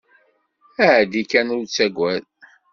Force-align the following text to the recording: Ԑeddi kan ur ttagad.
Ԑeddi 0.87 1.21
kan 1.29 1.47
ur 1.57 1.63
ttagad. 1.67 2.23